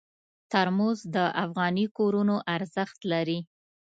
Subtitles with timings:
[0.51, 3.39] ترموز د افغاني کورونو ارزښت لري.